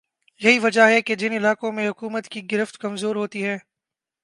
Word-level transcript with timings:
یہی 0.41 0.59
وجہ 0.59 0.87
ہے 0.87 1.01
کہ 1.01 1.15
جن 1.15 1.33
علاقوں 1.33 1.71
میں 1.71 1.87
حکومت 1.89 2.27
کی 2.27 2.41
گرفت 2.51 2.77
کمزور 2.77 3.15
ہوتی 3.15 3.45
ہے 3.45 3.57